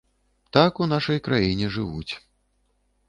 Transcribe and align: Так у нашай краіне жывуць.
Так 0.57 0.79
у 0.83 0.87
нашай 0.93 1.19
краіне 1.27 1.69
жывуць. 1.77 2.13